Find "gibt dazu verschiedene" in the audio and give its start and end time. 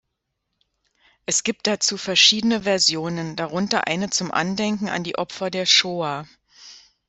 1.43-2.63